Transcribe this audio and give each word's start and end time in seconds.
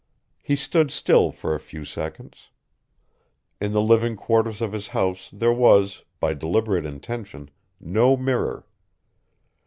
He 0.41 0.55
stood 0.55 0.89
still 0.89 1.31
for 1.31 1.53
a 1.53 1.59
few 1.59 1.85
seconds. 1.85 2.49
In 3.59 3.71
the 3.71 3.83
living 3.83 4.15
quarters 4.15 4.59
of 4.59 4.71
his 4.71 4.87
house 4.87 5.29
there 5.31 5.53
was, 5.53 6.03
by 6.19 6.33
deliberate 6.33 6.87
intention, 6.87 7.51
no 7.79 8.17
mirror. 8.17 8.65